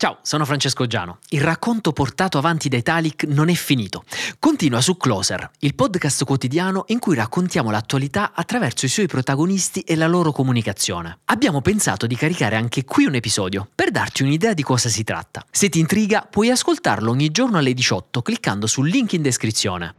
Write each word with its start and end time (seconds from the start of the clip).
Ciao, 0.00 0.18
sono 0.22 0.44
Francesco 0.44 0.86
Giano. 0.86 1.18
Il 1.30 1.40
racconto 1.40 1.92
portato 1.92 2.38
avanti 2.38 2.68
da 2.68 2.76
Italic 2.76 3.24
non 3.24 3.48
è 3.48 3.54
finito. 3.54 4.04
Continua 4.38 4.80
su 4.80 4.96
Closer, 4.96 5.50
il 5.58 5.74
podcast 5.74 6.24
quotidiano 6.24 6.84
in 6.90 7.00
cui 7.00 7.16
raccontiamo 7.16 7.72
l'attualità 7.72 8.30
attraverso 8.32 8.86
i 8.86 8.90
suoi 8.90 9.08
protagonisti 9.08 9.80
e 9.80 9.96
la 9.96 10.06
loro 10.06 10.30
comunicazione. 10.30 11.18
Abbiamo 11.24 11.62
pensato 11.62 12.06
di 12.06 12.14
caricare 12.14 12.54
anche 12.54 12.84
qui 12.84 13.06
un 13.06 13.16
episodio 13.16 13.66
per 13.74 13.90
darti 13.90 14.22
un'idea 14.22 14.54
di 14.54 14.62
cosa 14.62 14.88
si 14.88 15.02
tratta. 15.02 15.44
Se 15.50 15.68
ti 15.68 15.80
intriga, 15.80 16.24
puoi 16.30 16.50
ascoltarlo 16.50 17.10
ogni 17.10 17.32
giorno 17.32 17.58
alle 17.58 17.74
18 17.74 18.22
cliccando 18.22 18.68
sul 18.68 18.88
link 18.88 19.14
in 19.14 19.22
descrizione. 19.22 19.94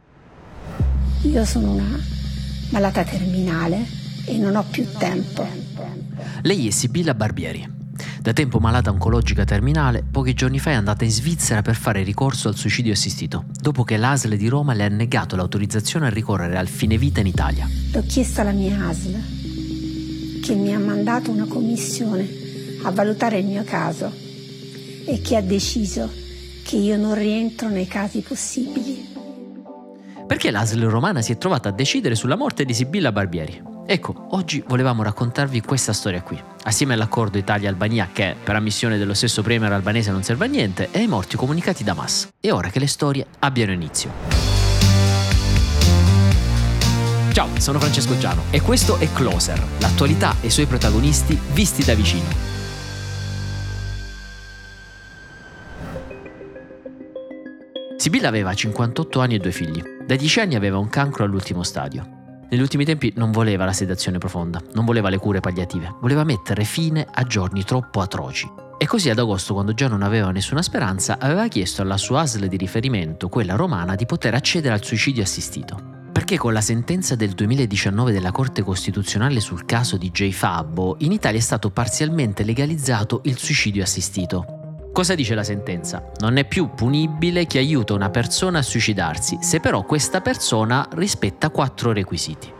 Io 1.24 1.44
sono 1.44 1.72
una 1.72 2.00
malata 2.70 3.04
terminale 3.04 3.86
e 4.24 4.38
non 4.38 4.56
ho 4.56 4.64
più 4.64 4.90
tempo. 4.96 5.46
Lei 6.40 6.68
è 6.68 6.70
Sibilla 6.70 7.12
Barbieri 7.12 7.79
da 8.20 8.32
tempo 8.32 8.58
malata 8.58 8.90
oncologica 8.90 9.44
terminale, 9.44 10.04
pochi 10.08 10.34
giorni 10.34 10.58
fa 10.58 10.70
è 10.70 10.74
andata 10.74 11.04
in 11.04 11.10
Svizzera 11.10 11.62
per 11.62 11.74
fare 11.74 12.02
ricorso 12.02 12.48
al 12.48 12.56
suicidio 12.56 12.92
assistito, 12.92 13.44
dopo 13.60 13.84
che 13.84 13.96
l'ASL 13.96 14.36
di 14.36 14.48
Roma 14.48 14.74
le 14.74 14.84
ha 14.84 14.88
negato 14.88 15.36
l'autorizzazione 15.36 16.06
a 16.06 16.10
ricorrere 16.10 16.56
al 16.58 16.68
fine 16.68 16.98
vita 16.98 17.20
in 17.20 17.26
Italia. 17.26 17.68
L'ho 17.92 18.04
chiesto 18.06 18.40
alla 18.40 18.52
mia 18.52 18.88
ASL, 18.88 20.40
che 20.40 20.54
mi 20.54 20.74
ha 20.74 20.78
mandato 20.78 21.30
una 21.30 21.46
commissione 21.46 22.28
a 22.82 22.90
valutare 22.90 23.38
il 23.38 23.46
mio 23.46 23.64
caso 23.64 24.12
e 25.04 25.20
che 25.20 25.36
ha 25.36 25.42
deciso 25.42 26.10
che 26.62 26.76
io 26.76 26.96
non 26.96 27.14
rientro 27.14 27.68
nei 27.68 27.86
casi 27.86 28.20
possibili. 28.20 29.08
Perché 30.26 30.50
l'ASL 30.50 30.84
romana 30.84 31.22
si 31.22 31.32
è 31.32 31.38
trovata 31.38 31.70
a 31.70 31.72
decidere 31.72 32.14
sulla 32.14 32.36
morte 32.36 32.64
di 32.64 32.72
Sibilla 32.72 33.10
Barbieri? 33.10 33.69
Ecco, 33.92 34.28
oggi 34.36 34.62
volevamo 34.68 35.02
raccontarvi 35.02 35.62
questa 35.62 35.92
storia 35.92 36.22
qui, 36.22 36.40
assieme 36.62 36.94
all'accordo 36.94 37.38
Italia-Albania 37.38 38.10
che, 38.12 38.36
per 38.40 38.54
ammissione 38.54 38.98
dello 38.98 39.14
stesso 39.14 39.42
premier 39.42 39.72
albanese 39.72 40.12
non 40.12 40.22
serve 40.22 40.44
a 40.44 40.48
niente, 40.48 40.90
e 40.92 41.00
ai 41.00 41.08
morti 41.08 41.34
comunicati 41.34 41.82
da 41.82 41.92
Mas. 41.92 42.28
È 42.38 42.52
ora 42.52 42.68
che 42.68 42.78
le 42.78 42.86
storie 42.86 43.26
abbiano 43.40 43.72
inizio. 43.72 44.12
Ciao, 47.32 47.48
sono 47.58 47.80
Francesco 47.80 48.16
Giano 48.16 48.44
e 48.50 48.60
questo 48.60 48.96
è 48.96 49.12
Closer, 49.12 49.60
l'attualità 49.80 50.36
e 50.40 50.46
i 50.46 50.50
suoi 50.50 50.66
protagonisti 50.66 51.36
visti 51.52 51.82
da 51.82 51.94
vicino. 51.94 52.28
Sibilla 57.96 58.28
aveva 58.28 58.54
58 58.54 59.18
anni 59.18 59.34
e 59.34 59.38
due 59.38 59.50
figli. 59.50 59.82
Da 60.06 60.14
10 60.14 60.38
anni 60.38 60.54
aveva 60.54 60.78
un 60.78 60.88
cancro 60.88 61.24
all'ultimo 61.24 61.64
stadio. 61.64 62.18
Negli 62.50 62.62
ultimi 62.62 62.84
tempi 62.84 63.12
non 63.14 63.30
voleva 63.30 63.64
la 63.64 63.72
sedazione 63.72 64.18
profonda, 64.18 64.60
non 64.72 64.84
voleva 64.84 65.08
le 65.08 65.18
cure 65.18 65.38
palliative, 65.38 65.94
voleva 66.00 66.24
mettere 66.24 66.64
fine 66.64 67.06
a 67.08 67.22
giorni 67.22 67.62
troppo 67.62 68.00
atroci. 68.00 68.50
E 68.76 68.86
così 68.86 69.08
ad 69.08 69.20
agosto, 69.20 69.54
quando 69.54 69.72
già 69.72 69.86
non 69.86 70.02
aveva 70.02 70.32
nessuna 70.32 70.60
speranza, 70.60 71.18
aveva 71.20 71.46
chiesto 71.46 71.82
alla 71.82 71.96
sua 71.96 72.22
ASL 72.22 72.48
di 72.48 72.56
riferimento, 72.56 73.28
quella 73.28 73.54
romana, 73.54 73.94
di 73.94 74.04
poter 74.04 74.34
accedere 74.34 74.74
al 74.74 74.82
suicidio 74.82 75.22
assistito. 75.22 76.08
Perché 76.10 76.36
con 76.38 76.52
la 76.52 76.60
sentenza 76.60 77.14
del 77.14 77.34
2019 77.34 78.10
della 78.10 78.32
Corte 78.32 78.62
Costituzionale 78.62 79.38
sul 79.38 79.64
caso 79.64 79.96
di 79.96 80.10
J. 80.10 80.32
Fabbo, 80.32 80.96
in 81.00 81.12
Italia 81.12 81.38
è 81.38 81.42
stato 81.42 81.70
parzialmente 81.70 82.42
legalizzato 82.42 83.20
il 83.24 83.38
suicidio 83.38 83.84
assistito. 83.84 84.59
Cosa 84.92 85.14
dice 85.14 85.34
la 85.36 85.44
sentenza? 85.44 86.10
Non 86.18 86.36
è 86.36 86.44
più 86.44 86.74
punibile 86.74 87.46
chi 87.46 87.58
aiuta 87.58 87.94
una 87.94 88.10
persona 88.10 88.58
a 88.58 88.62
suicidarsi, 88.62 89.38
se 89.40 89.60
però 89.60 89.84
questa 89.84 90.20
persona 90.20 90.86
rispetta 90.94 91.48
quattro 91.50 91.92
requisiti. 91.92 92.52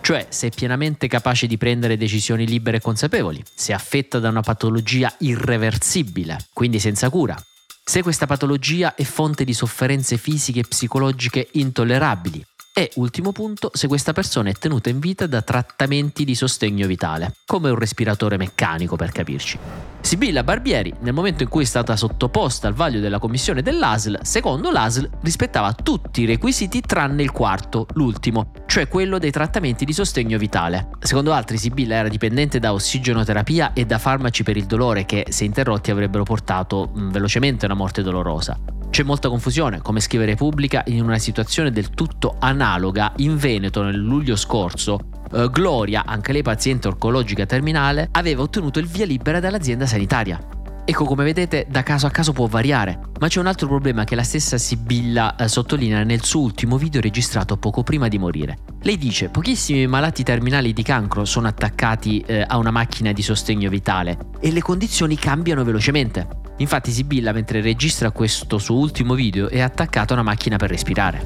Cioè 0.00 0.26
se 0.28 0.48
è 0.48 0.50
pienamente 0.50 1.08
capace 1.08 1.46
di 1.46 1.56
prendere 1.56 1.96
decisioni 1.96 2.46
libere 2.46 2.76
e 2.76 2.80
consapevoli, 2.80 3.42
se 3.54 3.72
è 3.72 3.74
affetta 3.74 4.18
da 4.18 4.28
una 4.28 4.42
patologia 4.42 5.12
irreversibile, 5.18 6.36
quindi 6.52 6.78
senza 6.78 7.08
cura, 7.08 7.36
se 7.82 8.02
questa 8.02 8.26
patologia 8.26 8.94
è 8.94 9.02
fonte 9.02 9.44
di 9.44 9.54
sofferenze 9.54 10.18
fisiche 10.18 10.60
e 10.60 10.64
psicologiche 10.68 11.48
intollerabili, 11.52 12.44
e, 12.78 12.92
ultimo 12.94 13.32
punto, 13.32 13.72
se 13.74 13.88
questa 13.88 14.12
persona 14.12 14.50
è 14.50 14.52
tenuta 14.52 14.88
in 14.88 15.00
vita 15.00 15.26
da 15.26 15.42
trattamenti 15.42 16.24
di 16.24 16.36
sostegno 16.36 16.86
vitale, 16.86 17.34
come 17.44 17.70
un 17.70 17.76
respiratore 17.76 18.36
meccanico 18.36 18.94
per 18.94 19.10
capirci. 19.10 19.58
Sibilla 20.00 20.44
Barbieri, 20.44 20.94
nel 21.00 21.12
momento 21.12 21.42
in 21.42 21.48
cui 21.48 21.64
è 21.64 21.66
stata 21.66 21.96
sottoposta 21.96 22.68
al 22.68 22.74
vaglio 22.74 23.00
della 23.00 23.18
commissione 23.18 23.62
dell'ASL, 23.62 24.20
secondo 24.22 24.70
l'ASL 24.70 25.10
rispettava 25.22 25.72
tutti 25.72 26.20
i 26.20 26.24
requisiti 26.24 26.80
tranne 26.80 27.24
il 27.24 27.32
quarto, 27.32 27.88
l'ultimo, 27.94 28.52
cioè 28.66 28.86
quello 28.86 29.18
dei 29.18 29.32
trattamenti 29.32 29.84
di 29.84 29.92
sostegno 29.92 30.38
vitale. 30.38 30.90
Secondo 31.00 31.32
altri 31.32 31.58
Sibilla 31.58 31.96
era 31.96 32.08
dipendente 32.08 32.60
da 32.60 32.72
ossigenoterapia 32.72 33.72
e 33.72 33.86
da 33.86 33.98
farmaci 33.98 34.44
per 34.44 34.56
il 34.56 34.66
dolore 34.66 35.04
che, 35.04 35.26
se 35.30 35.42
interrotti, 35.42 35.90
avrebbero 35.90 36.22
portato 36.22 36.92
mh, 36.94 37.10
velocemente 37.10 37.64
a 37.64 37.70
una 37.70 37.76
morte 37.76 38.02
dolorosa. 38.02 38.77
C'è 38.90 39.02
molta 39.02 39.28
confusione, 39.28 39.80
come 39.80 40.00
scrive 40.00 40.24
Repubblica, 40.24 40.82
in 40.86 41.02
una 41.02 41.18
situazione 41.18 41.70
del 41.70 41.90
tutto 41.90 42.36
analoga 42.38 43.12
in 43.16 43.36
Veneto 43.36 43.82
nel 43.82 43.96
luglio 43.96 44.34
scorso. 44.34 44.98
Uh, 45.30 45.50
Gloria, 45.50 46.04
anche 46.04 46.32
lei 46.32 46.42
paziente 46.42 46.88
oncologica 46.88 47.46
terminale, 47.46 48.08
aveva 48.12 48.42
ottenuto 48.42 48.78
il 48.78 48.86
via 48.86 49.04
libera 49.06 49.40
dall'azienda 49.40 49.86
sanitaria. 49.86 50.57
Ecco, 50.90 51.04
come 51.04 51.22
vedete, 51.22 51.66
da 51.68 51.82
caso 51.82 52.06
a 52.06 52.10
caso 52.10 52.32
può 52.32 52.46
variare, 52.46 52.98
ma 53.20 53.28
c'è 53.28 53.40
un 53.40 53.46
altro 53.46 53.66
problema 53.66 54.04
che 54.04 54.14
la 54.14 54.22
stessa 54.22 54.56
Sibilla 54.56 55.36
eh, 55.36 55.46
sottolinea 55.46 56.02
nel 56.02 56.24
suo 56.24 56.40
ultimo 56.40 56.78
video 56.78 57.02
registrato 57.02 57.58
poco 57.58 57.82
prima 57.82 58.08
di 58.08 58.16
morire. 58.16 58.60
Lei 58.80 58.96
dice: 58.96 59.28
Pochissimi 59.28 59.86
malati 59.86 60.22
terminali 60.22 60.72
di 60.72 60.82
cancro 60.82 61.26
sono 61.26 61.46
attaccati 61.46 62.20
eh, 62.20 62.42
a 62.48 62.56
una 62.56 62.70
macchina 62.70 63.12
di 63.12 63.20
sostegno 63.20 63.68
vitale 63.68 64.16
e 64.40 64.50
le 64.50 64.62
condizioni 64.62 65.16
cambiano 65.16 65.62
velocemente. 65.62 66.26
Infatti 66.56 66.90
Sibilla 66.90 67.32
mentre 67.32 67.60
registra 67.60 68.10
questo 68.10 68.56
suo 68.56 68.76
ultimo 68.76 69.12
video 69.12 69.50
è 69.50 69.60
attaccato 69.60 70.14
a 70.14 70.16
una 70.16 70.24
macchina 70.24 70.56
per 70.56 70.70
respirare. 70.70 71.22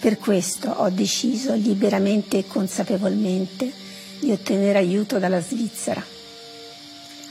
Per 0.00 0.16
questo 0.16 0.70
ho 0.70 0.88
deciso 0.88 1.52
liberamente 1.52 2.38
e 2.38 2.46
consapevolmente 2.46 3.70
di 4.18 4.30
ottenere 4.30 4.78
aiuto 4.78 5.18
dalla 5.18 5.42
Svizzera, 5.42 6.02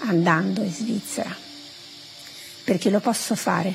andando 0.02 0.62
in 0.62 0.72
Svizzera, 0.72 1.46
perché 2.68 2.90
lo 2.90 3.00
posso 3.00 3.34
fare, 3.34 3.74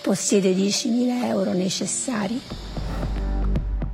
possiede 0.00 0.54
10.000 0.54 1.24
euro 1.24 1.52
necessari 1.52 2.40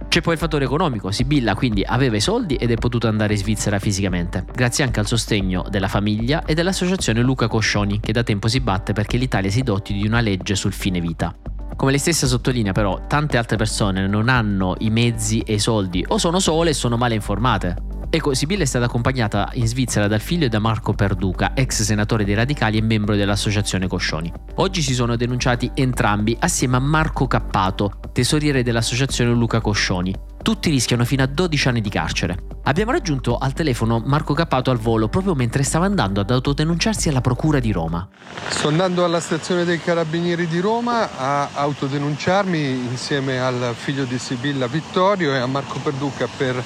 c'è 0.09 0.23
poi 0.23 0.33
il 0.33 0.39
fattore 0.39 0.65
economico, 0.65 1.11
Sibilla 1.11 1.55
quindi 1.55 1.83
aveva 1.85 2.17
i 2.17 2.21
soldi 2.21 2.55
ed 2.55 2.71
è 2.71 2.77
potuta 2.77 3.07
andare 3.07 3.35
in 3.35 3.39
Svizzera 3.39 3.79
fisicamente, 3.79 4.47
grazie 4.51 4.83
anche 4.83 4.99
al 4.99 5.07
sostegno 5.07 5.67
della 5.69 5.89
famiglia 5.89 6.45
e 6.47 6.55
dell'associazione 6.55 7.21
Luca 7.21 7.49
Coscioni, 7.49 8.01
che 8.01 8.13
da 8.13 8.23
tempo 8.23 8.49
si 8.49 8.61
batte 8.61 8.95
perché 8.95 9.19
l'Italia 9.19 9.51
si 9.51 9.63
doti 9.63 9.93
di 9.93 10.07
una 10.07 10.21
legge 10.21 10.55
sul 10.55 10.73
fine 10.73 11.01
vita. 11.01 11.35
Come 11.77 11.91
lei 11.91 12.01
stessa 12.01 12.27
sottolinea 12.27 12.73
però, 12.73 13.07
tante 13.07 13.37
altre 13.37 13.59
persone 13.59 14.07
non 14.07 14.31
hanno 14.31 14.75
i 14.79 14.89
mezzi 14.89 15.41
e 15.41 15.55
i 15.55 15.59
soldi 15.59 16.03
o 16.09 16.17
sono 16.17 16.41
sole 16.41 16.71
e 16.71 16.75
sono 16.75 16.97
male 16.97 17.15
informate. 17.15 17.86
Ecco, 18.17 18.33
Sibilla 18.33 18.63
è 18.63 18.67
stata 18.67 18.87
accompagnata 18.87 19.51
in 19.53 19.67
Svizzera 19.67 20.09
dal 20.09 20.23
figlio 20.23 20.47
e 20.47 20.49
da 20.49 20.59
Marco 20.59 20.95
Perduca, 20.95 21.53
ex 21.53 21.83
senatore 21.83 22.25
dei 22.25 22.33
Radicali 22.33 22.79
e 22.79 22.81
membro 22.81 23.15
dell'associazione 23.15 23.89
Coscioni. 23.89 24.33
Oggi 24.55 24.81
si 24.81 24.95
sono 24.95 25.17
denunciati 25.17 25.71
entrambi 25.75 26.35
assieme 26.41 26.77
a 26.77 26.81
Marco 26.81 27.27
Cappato, 27.27 28.01
tesoriere 28.13 28.63
dell'associazione 28.63 29.33
Luca 29.33 29.61
Coscioni. 29.61 30.15
Tutti 30.43 30.71
rischiano 30.71 31.05
fino 31.05 31.25
a 31.25 31.27
12 31.27 31.69
anni 31.69 31.83
di 31.83 31.91
carcere. 31.91 32.39
Abbiamo 32.63 32.93
raggiunto 32.93 33.37
al 33.37 33.53
telefono 33.53 34.03
Marco 34.03 34.33
Cappato 34.33 34.71
al 34.71 34.79
volo 34.79 35.09
proprio 35.09 35.35
mentre 35.35 35.63
stava 35.63 35.85
andando 35.85 36.23
ad 36.23 36.31
autodenunciarsi 36.31 37.11
alla 37.11 37.21
Procura 37.21 37.59
di 37.59 37.71
Roma. 37.71 38.09
Sto 38.49 38.69
andando 38.69 39.05
alla 39.05 39.21
stazione 39.21 39.67
dei 39.67 39.79
Carabinieri 39.79 40.47
di 40.47 40.61
Roma 40.61 41.19
a 41.19 41.51
autodenunciarmi 41.53 42.59
insieme 42.61 43.39
al 43.41 43.75
figlio 43.77 44.05
di 44.05 44.17
Sibilla 44.17 44.69
Vittorio 44.69 45.35
e 45.35 45.37
a 45.37 45.47
Marco 45.47 45.81
Perduca 45.81 46.27
per 46.35 46.63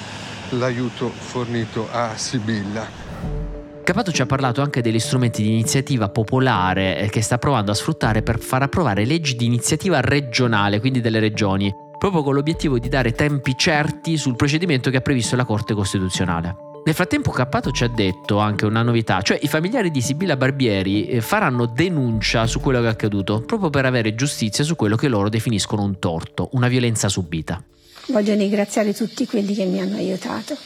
l'aiuto 0.51 1.09
fornito 1.09 1.87
a 1.91 2.15
Sibilla. 2.15 2.85
Capato 3.83 4.11
ci 4.11 4.21
ha 4.21 4.25
parlato 4.25 4.61
anche 4.61 4.81
degli 4.81 4.99
strumenti 4.99 5.41
di 5.41 5.49
iniziativa 5.49 6.09
popolare 6.09 6.99
eh, 6.99 7.09
che 7.09 7.21
sta 7.21 7.37
provando 7.37 7.71
a 7.71 7.75
sfruttare 7.75 8.21
per 8.21 8.39
far 8.39 8.61
approvare 8.61 9.05
leggi 9.05 9.35
di 9.35 9.45
iniziativa 9.45 9.99
regionale, 10.01 10.79
quindi 10.79 11.01
delle 11.01 11.19
regioni, 11.19 11.73
proprio 11.97 12.23
con 12.23 12.35
l'obiettivo 12.35 12.79
di 12.79 12.89
dare 12.89 13.11
tempi 13.13 13.57
certi 13.57 14.17
sul 14.17 14.35
procedimento 14.35 14.89
che 14.89 14.97
ha 14.97 15.01
previsto 15.01 15.35
la 15.35 15.45
Corte 15.45 15.73
Costituzionale. 15.73 16.69
Nel 16.83 16.95
frattempo 16.95 17.31
Cappato 17.31 17.71
ci 17.71 17.83
ha 17.83 17.87
detto 17.87 18.39
anche 18.39 18.65
una 18.65 18.81
novità, 18.81 19.21
cioè 19.21 19.39
i 19.41 19.47
familiari 19.47 19.91
di 19.91 20.01
Sibilla 20.01 20.35
Barbieri 20.35 21.07
eh, 21.07 21.21
faranno 21.21 21.65
denuncia 21.65 22.47
su 22.47 22.59
quello 22.59 22.79
che 22.79 22.87
è 22.87 22.89
accaduto, 22.89 23.41
proprio 23.41 23.69
per 23.69 23.85
avere 23.85 24.15
giustizia 24.15 24.63
su 24.63 24.75
quello 24.75 24.95
che 24.95 25.07
loro 25.07 25.29
definiscono 25.29 25.83
un 25.83 25.99
torto, 25.99 26.49
una 26.53 26.67
violenza 26.67 27.07
subita. 27.07 27.63
Voglio 28.11 28.35
ringraziare 28.35 28.93
tutti 28.93 29.25
quelli 29.25 29.55
che 29.55 29.63
mi 29.63 29.79
hanno 29.79 29.95
aiutato. 29.95 30.57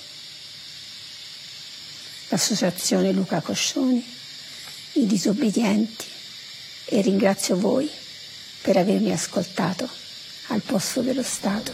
L'associazione 2.30 3.12
Luca 3.12 3.39
Coscioni, 3.39 4.03
i 4.94 5.06
disobbedienti 5.06 6.06
e 6.86 7.01
ringrazio 7.01 7.56
voi 7.56 7.88
per 8.63 8.77
avermi 8.77 9.12
ascoltato 9.12 9.88
al 10.47 10.62
posto 10.62 11.01
dello 11.01 11.21
Stato. 11.21 11.71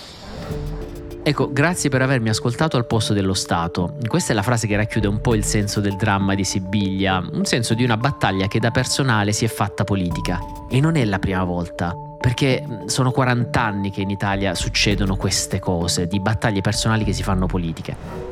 Ecco, 1.24 1.50
grazie 1.54 1.90
per 1.90 2.02
avermi 2.02 2.28
ascoltato 2.28 2.76
al 2.76 2.86
posto 2.86 3.14
dello 3.14 3.34
Stato. 3.34 3.96
Questa 4.06 4.34
è 4.34 4.36
la 4.36 4.44
frase 4.44 4.68
che 4.68 4.76
racchiude 4.76 5.08
un 5.08 5.22
po' 5.22 5.36
il 5.36 5.46
senso 5.46 5.80
del 5.80 5.96
dramma 5.96 6.36
di 6.36 6.44
Sibiglia, 6.44 7.26
un 7.32 7.46
senso 7.46 7.76
di 7.76 7.86
una 7.86 7.96
battaglia 7.96 8.48
che 8.48 8.60
da 8.60 8.72
personale 8.72 9.32
si 9.32 9.46
è 9.46 9.48
fatta 9.48 9.86
politica. 9.86 10.38
E 10.70 10.82
non 10.82 10.98
è 10.98 11.06
la 11.06 11.20
prima 11.20 11.46
volta, 11.46 11.96
perché 12.22 12.64
sono 12.86 13.12
40 13.12 13.60
anni 13.60 13.92
che 13.92 14.02
in 14.02 14.12
Italia 14.12 14.54
succedono 14.54 15.16
queste 15.16 15.60
cose, 15.60 16.08
di 16.08 16.20
battaglie 16.20 16.62
personali 16.62 17.04
che 17.04 17.14
si 17.14 17.24
fanno 17.24 17.48
politiche. 17.48 18.30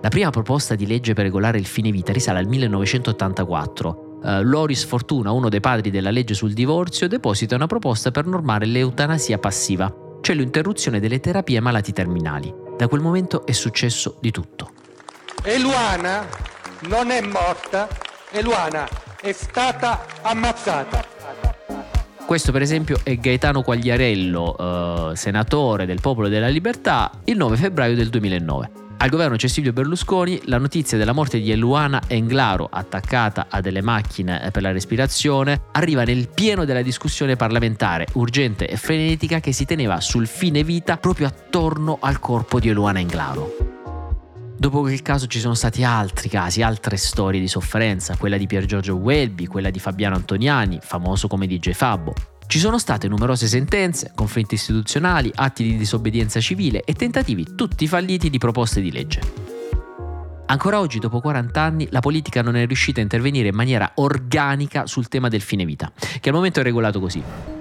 La 0.00 0.08
prima 0.08 0.30
proposta 0.30 0.74
di 0.74 0.86
legge 0.86 1.12
per 1.12 1.24
regolare 1.24 1.58
il 1.58 1.66
fine 1.66 1.90
vita 1.90 2.10
risale 2.10 2.38
al 2.38 2.46
1984. 2.46 4.18
Uh, 4.22 4.40
Loris 4.42 4.84
Fortuna, 4.84 5.30
uno 5.30 5.50
dei 5.50 5.60
padri 5.60 5.90
della 5.90 6.10
legge 6.10 6.32
sul 6.32 6.54
divorzio, 6.54 7.06
deposita 7.06 7.54
una 7.54 7.66
proposta 7.66 8.10
per 8.10 8.24
normare 8.24 8.64
l'eutanasia 8.64 9.38
passiva, 9.38 9.94
cioè 10.22 10.34
l'interruzione 10.36 11.00
delle 11.00 11.20
terapie 11.20 11.56
ai 11.56 11.62
malati 11.62 11.92
terminali. 11.92 12.52
Da 12.78 12.88
quel 12.88 13.02
momento 13.02 13.44
è 13.44 13.52
successo 13.52 14.16
di 14.20 14.30
tutto. 14.30 14.72
Eluana 15.42 16.26
non 16.88 17.10
è 17.10 17.20
morta, 17.20 17.86
Eluana 18.30 18.88
è 19.20 19.32
stata 19.32 20.06
ammazzata. 20.22 21.09
Questo 22.30 22.52
per 22.52 22.62
esempio 22.62 23.00
è 23.02 23.16
Gaetano 23.16 23.62
Quagliarello, 23.62 25.10
eh, 25.10 25.16
senatore 25.16 25.84
del 25.84 25.98
Popolo 26.00 26.28
della 26.28 26.46
Libertà, 26.46 27.10
il 27.24 27.36
9 27.36 27.56
febbraio 27.56 27.96
del 27.96 28.08
2009. 28.08 28.70
Al 28.98 29.08
governo 29.08 29.34
c'è 29.34 29.72
Berlusconi, 29.72 30.42
la 30.44 30.58
notizia 30.58 30.96
della 30.96 31.10
morte 31.10 31.40
di 31.40 31.50
Eluana 31.50 32.00
Englaro, 32.06 32.68
attaccata 32.70 33.46
a 33.48 33.60
delle 33.60 33.82
macchine 33.82 34.48
per 34.52 34.62
la 34.62 34.70
respirazione, 34.70 35.62
arriva 35.72 36.04
nel 36.04 36.28
pieno 36.28 36.64
della 36.64 36.82
discussione 36.82 37.34
parlamentare 37.34 38.06
urgente 38.12 38.68
e 38.68 38.76
frenetica 38.76 39.40
che 39.40 39.50
si 39.50 39.64
teneva 39.64 40.00
sul 40.00 40.28
fine 40.28 40.62
vita 40.62 40.98
proprio 40.98 41.26
attorno 41.26 41.98
al 42.00 42.20
corpo 42.20 42.60
di 42.60 42.68
Eluana 42.68 43.00
Englaro. 43.00 43.69
Dopo 44.60 44.80
quel 44.80 45.00
caso 45.00 45.26
ci 45.26 45.40
sono 45.40 45.54
stati 45.54 45.84
altri 45.84 46.28
casi, 46.28 46.60
altre 46.60 46.98
storie 46.98 47.40
di 47.40 47.48
sofferenza, 47.48 48.18
quella 48.18 48.36
di 48.36 48.46
Pier 48.46 48.66
Giorgio 48.66 48.94
Welby, 48.96 49.46
quella 49.46 49.70
di 49.70 49.78
Fabiano 49.78 50.16
Antoniani, 50.16 50.80
famoso 50.82 51.28
come 51.28 51.46
DJ 51.46 51.70
Fabbo, 51.70 52.12
ci 52.46 52.58
sono 52.58 52.78
state 52.78 53.08
numerose 53.08 53.46
sentenze, 53.46 54.12
conflitti 54.14 54.56
istituzionali, 54.56 55.32
atti 55.34 55.62
di 55.62 55.78
disobbedienza 55.78 56.40
civile 56.40 56.82
e 56.84 56.92
tentativi 56.92 57.54
tutti 57.56 57.88
falliti 57.88 58.28
di 58.28 58.36
proposte 58.36 58.82
di 58.82 58.92
legge. 58.92 59.20
Ancora 60.44 60.78
oggi, 60.78 60.98
dopo 60.98 61.20
40 61.20 61.58
anni, 61.58 61.88
la 61.90 62.00
politica 62.00 62.42
non 62.42 62.54
è 62.54 62.66
riuscita 62.66 63.00
a 63.00 63.02
intervenire 63.02 63.48
in 63.48 63.54
maniera 63.54 63.92
organica 63.94 64.84
sul 64.84 65.08
tema 65.08 65.28
del 65.28 65.40
fine 65.40 65.64
vita, 65.64 65.90
che 66.20 66.28
al 66.28 66.34
momento 66.34 66.60
è 66.60 66.62
regolato 66.62 67.00
così. 67.00 67.59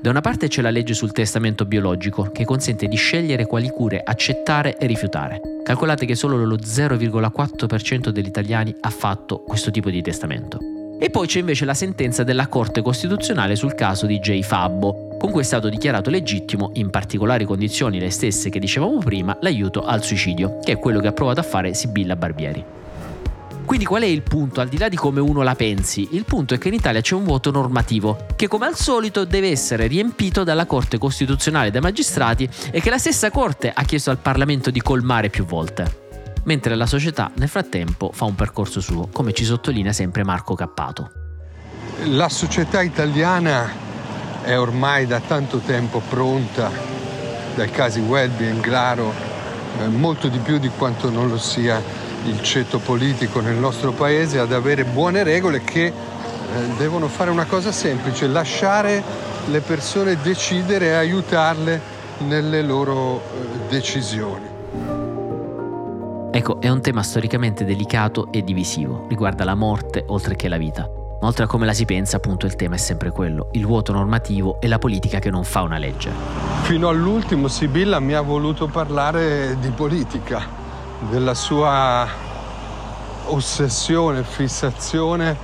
Da 0.00 0.10
una 0.10 0.20
parte 0.20 0.46
c'è 0.46 0.62
la 0.62 0.70
legge 0.70 0.94
sul 0.94 1.10
testamento 1.10 1.64
biologico, 1.64 2.30
che 2.32 2.44
consente 2.44 2.86
di 2.86 2.94
scegliere 2.94 3.46
quali 3.46 3.68
cure 3.68 4.00
accettare 4.00 4.76
e 4.76 4.86
rifiutare. 4.86 5.40
Calcolate 5.64 6.06
che 6.06 6.14
solo 6.14 6.36
lo 6.44 6.54
0,4% 6.54 8.10
degli 8.10 8.28
italiani 8.28 8.72
ha 8.80 8.90
fatto 8.90 9.42
questo 9.42 9.72
tipo 9.72 9.90
di 9.90 10.00
testamento. 10.00 10.60
E 11.00 11.10
poi 11.10 11.26
c'è 11.26 11.40
invece 11.40 11.64
la 11.64 11.74
sentenza 11.74 12.22
della 12.22 12.46
Corte 12.46 12.80
Costituzionale 12.80 13.56
sul 13.56 13.74
caso 13.74 14.06
di 14.06 14.20
J. 14.20 14.40
Fabbo, 14.42 15.16
con 15.18 15.32
cui 15.32 15.40
è 15.40 15.44
stato 15.44 15.68
dichiarato 15.68 16.10
legittimo, 16.10 16.70
in 16.74 16.90
particolari 16.90 17.44
condizioni 17.44 17.98
le 17.98 18.10
stesse 18.10 18.50
che 18.50 18.60
dicevamo 18.60 18.98
prima, 18.98 19.36
l'aiuto 19.40 19.84
al 19.84 20.04
suicidio, 20.04 20.60
che 20.60 20.72
è 20.72 20.78
quello 20.78 21.00
che 21.00 21.08
ha 21.08 21.12
provato 21.12 21.40
a 21.40 21.44
fare 21.44 21.74
Sibilla 21.74 22.14
Barbieri. 22.14 22.64
Quindi 23.68 23.84
qual 23.84 24.00
è 24.00 24.06
il 24.06 24.22
punto, 24.22 24.62
al 24.62 24.68
di 24.68 24.78
là 24.78 24.88
di 24.88 24.96
come 24.96 25.20
uno 25.20 25.42
la 25.42 25.54
pensi? 25.54 26.08
Il 26.12 26.24
punto 26.24 26.54
è 26.54 26.58
che 26.58 26.68
in 26.68 26.74
Italia 26.74 27.02
c'è 27.02 27.14
un 27.14 27.24
vuoto 27.24 27.50
normativo, 27.50 28.24
che 28.34 28.48
come 28.48 28.64
al 28.64 28.74
solito 28.74 29.26
deve 29.26 29.50
essere 29.50 29.86
riempito 29.86 30.42
dalla 30.42 30.64
Corte 30.64 30.96
Costituzionale 30.96 31.70
dai 31.70 31.82
magistrati 31.82 32.48
e 32.70 32.80
che 32.80 32.88
la 32.88 32.96
stessa 32.96 33.30
Corte 33.30 33.70
ha 33.70 33.82
chiesto 33.82 34.08
al 34.08 34.16
Parlamento 34.16 34.70
di 34.70 34.80
colmare 34.80 35.28
più 35.28 35.44
volte 35.44 36.06
mentre 36.44 36.76
la 36.76 36.86
società 36.86 37.30
nel 37.34 37.48
frattempo 37.48 38.10
fa 38.10 38.24
un 38.24 38.34
percorso 38.34 38.80
suo, 38.80 39.10
come 39.12 39.34
ci 39.34 39.44
sottolinea 39.44 39.92
sempre 39.92 40.24
Marco 40.24 40.54
Cappato. 40.54 41.10
La 42.04 42.30
società 42.30 42.80
italiana 42.80 43.70
è 44.44 44.58
ormai 44.58 45.06
da 45.06 45.20
tanto 45.20 45.58
tempo 45.58 46.00
pronta, 46.08 46.70
dai 47.54 47.70
casi 47.70 48.00
Welby 48.00 48.46
e 48.46 48.48
Inglaro, 48.48 49.12
eh, 49.78 49.88
molto 49.88 50.28
di 50.28 50.38
più 50.38 50.56
di 50.56 50.70
quanto 50.74 51.10
non 51.10 51.28
lo 51.28 51.36
sia 51.36 52.06
il 52.28 52.42
ceto 52.42 52.78
politico 52.78 53.40
nel 53.40 53.56
nostro 53.56 53.92
paese, 53.92 54.38
ad 54.38 54.52
avere 54.52 54.84
buone 54.84 55.22
regole 55.22 55.62
che 55.62 55.86
eh, 55.86 55.92
devono 56.76 57.08
fare 57.08 57.30
una 57.30 57.46
cosa 57.46 57.72
semplice, 57.72 58.26
lasciare 58.26 59.02
le 59.46 59.60
persone 59.60 60.16
decidere 60.22 60.86
e 60.86 60.92
aiutarle 60.92 61.80
nelle 62.18 62.62
loro 62.62 63.16
eh, 63.16 63.68
decisioni. 63.68 64.46
Ecco, 66.30 66.60
è 66.60 66.68
un 66.68 66.82
tema 66.82 67.02
storicamente 67.02 67.64
delicato 67.64 68.30
e 68.30 68.44
divisivo, 68.44 69.06
riguarda 69.08 69.44
la 69.44 69.54
morte 69.54 70.04
oltre 70.08 70.36
che 70.36 70.48
la 70.48 70.58
vita. 70.58 70.88
Ma 71.20 71.26
oltre 71.26 71.44
a 71.44 71.46
come 71.48 71.66
la 71.66 71.72
si 71.72 71.84
pensa, 71.84 72.18
appunto, 72.18 72.46
il 72.46 72.54
tema 72.54 72.76
è 72.76 72.78
sempre 72.78 73.10
quello, 73.10 73.48
il 73.52 73.66
vuoto 73.66 73.92
normativo 73.92 74.60
e 74.60 74.68
la 74.68 74.78
politica 74.78 75.18
che 75.18 75.30
non 75.30 75.42
fa 75.42 75.62
una 75.62 75.78
legge. 75.78 76.10
Fino 76.62 76.88
all'ultimo 76.88 77.48
Sibilla 77.48 77.98
mi 77.98 78.12
ha 78.12 78.20
voluto 78.20 78.68
parlare 78.68 79.56
di 79.58 79.70
politica, 79.70 80.67
della 81.10 81.34
sua 81.34 82.06
ossessione, 83.26 84.22
fissazione, 84.22 85.36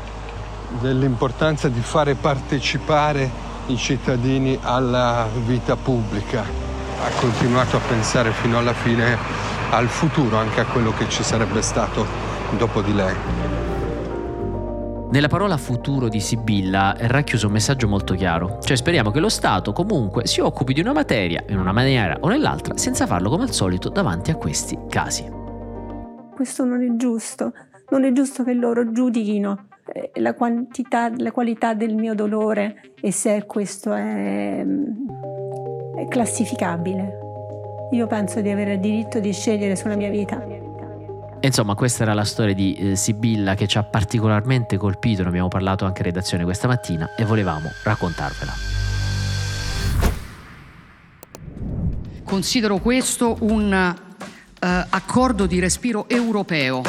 dell'importanza 0.80 1.68
di 1.68 1.80
fare 1.80 2.14
partecipare 2.14 3.30
i 3.66 3.76
cittadini 3.76 4.58
alla 4.60 5.26
vita 5.46 5.76
pubblica. 5.76 6.40
Ha 6.42 7.08
continuato 7.20 7.76
a 7.76 7.80
pensare 7.80 8.32
fino 8.32 8.58
alla 8.58 8.72
fine 8.72 9.16
al 9.70 9.88
futuro, 9.88 10.36
anche 10.36 10.60
a 10.60 10.64
quello 10.64 10.92
che 10.92 11.08
ci 11.08 11.22
sarebbe 11.22 11.62
stato 11.62 12.06
dopo 12.56 12.80
di 12.80 12.94
lei. 12.94 13.14
Nella 15.10 15.28
parola 15.28 15.56
futuro 15.56 16.08
di 16.08 16.18
Sibilla 16.18 16.96
è 16.96 17.06
racchiuso 17.06 17.46
un 17.46 17.52
messaggio 17.52 17.86
molto 17.86 18.14
chiaro, 18.14 18.58
cioè 18.64 18.76
speriamo 18.76 19.12
che 19.12 19.20
lo 19.20 19.28
Stato 19.28 19.72
comunque 19.72 20.26
si 20.26 20.40
occupi 20.40 20.72
di 20.72 20.80
una 20.80 20.92
materia 20.92 21.44
in 21.48 21.58
una 21.58 21.70
maniera 21.70 22.16
o 22.20 22.28
nell'altra 22.28 22.76
senza 22.76 23.06
farlo 23.06 23.30
come 23.30 23.44
al 23.44 23.52
solito 23.52 23.90
davanti 23.90 24.32
a 24.32 24.34
questi 24.34 24.76
casi. 24.88 25.43
Questo 26.34 26.64
non 26.64 26.82
è 26.82 26.96
giusto, 26.96 27.52
non 27.90 28.04
è 28.04 28.10
giusto 28.10 28.42
che 28.42 28.54
loro 28.54 28.90
giudichino 28.90 29.68
eh, 29.92 30.10
la, 30.20 30.34
quantità, 30.34 31.12
la 31.16 31.30
qualità 31.30 31.74
del 31.74 31.94
mio 31.94 32.14
dolore 32.14 32.92
e 33.00 33.12
se 33.12 33.44
questo 33.46 33.92
è, 33.92 34.66
è 35.96 36.08
classificabile. 36.08 37.18
Io 37.92 38.06
penso 38.08 38.40
di 38.40 38.50
avere 38.50 38.74
il 38.74 38.80
diritto 38.80 39.20
di 39.20 39.32
scegliere 39.32 39.76
sulla 39.76 39.94
mia 39.94 40.10
vita. 40.10 40.44
Insomma, 41.40 41.74
questa 41.76 42.02
era 42.02 42.14
la 42.14 42.24
storia 42.24 42.54
di 42.54 42.74
eh, 42.74 42.96
Sibilla 42.96 43.54
che 43.54 43.68
ci 43.68 43.78
ha 43.78 43.84
particolarmente 43.84 44.76
colpito, 44.76 45.22
ne 45.22 45.28
abbiamo 45.28 45.48
parlato 45.48 45.84
anche 45.84 46.00
in 46.00 46.06
redazione 46.06 46.42
questa 46.42 46.66
mattina 46.66 47.14
e 47.16 47.24
volevamo 47.24 47.68
raccontarvela. 47.84 48.52
Considero 52.24 52.78
questo 52.78 53.36
un 53.42 54.02
eh, 54.64 54.86
accordo 54.88 55.46
di 55.46 55.60
respiro 55.60 56.08
europeo 56.08 56.82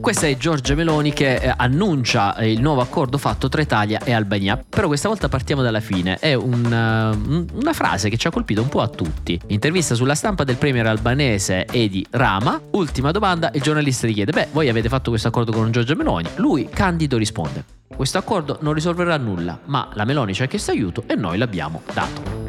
questa 0.00 0.26
è 0.26 0.36
Giorgia 0.36 0.74
Meloni 0.74 1.12
che 1.12 1.34
eh, 1.34 1.52
annuncia 1.56 2.36
il 2.44 2.60
nuovo 2.60 2.80
accordo 2.80 3.18
fatto 3.18 3.48
tra 3.48 3.60
Italia 3.60 4.00
e 4.04 4.12
Albania. 4.12 4.56
Però 4.56 4.86
questa 4.86 5.08
volta 5.08 5.28
partiamo 5.28 5.62
dalla 5.62 5.80
fine. 5.80 6.18
È 6.18 6.32
un, 6.34 6.64
uh, 6.64 7.56
una 7.56 7.72
frase 7.72 8.08
che 8.08 8.16
ci 8.16 8.26
ha 8.26 8.30
colpito 8.30 8.62
un 8.62 8.68
po' 8.68 8.82
a 8.82 8.88
tutti. 8.88 9.40
Intervista 9.48 9.94
sulla 9.94 10.14
stampa 10.14 10.44
del 10.44 10.56
premier 10.56 10.86
albanese 10.86 11.66
Edi 11.70 12.06
Rama. 12.10 12.60
Ultima 12.70 13.10
domanda, 13.10 13.50
il 13.54 13.62
giornalista 13.62 14.06
gli 14.06 14.14
chiede: 14.14 14.32
Beh, 14.32 14.48
voi 14.52 14.68
avete 14.68 14.88
fatto 14.88 15.10
questo 15.10 15.28
accordo 15.28 15.50
con 15.50 15.72
Giorgia 15.72 15.96
Meloni? 15.96 16.28
Lui, 16.36 16.68
candido, 16.68 17.16
risponde: 17.16 17.64
Questo 17.88 18.18
accordo 18.18 18.58
non 18.60 18.74
risolverà 18.74 19.16
nulla, 19.16 19.58
ma 19.64 19.88
la 19.94 20.04
Meloni 20.04 20.34
ci 20.34 20.42
ha 20.42 20.46
chiesto 20.46 20.70
aiuto 20.70 21.02
e 21.06 21.16
noi 21.16 21.36
l'abbiamo 21.36 21.82
dato. 21.92 22.45